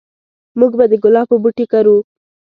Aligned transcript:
موږ 0.59 0.71
به 0.79 0.85
د 0.91 0.93
ګلابو 1.03 1.35
بوټي 1.43 1.65
کرو 1.71 1.97